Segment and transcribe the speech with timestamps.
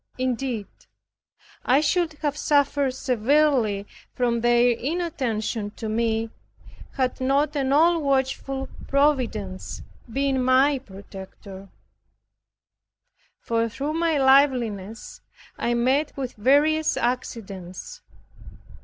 [0.17, 0.65] Indeed,
[1.63, 3.85] I should have suffered severely
[4.15, 6.31] from their inattention to me
[6.93, 11.69] had not an all watchful Providence been my protector:
[13.41, 15.21] for through my liveliness,
[15.59, 18.01] I met with various accidents.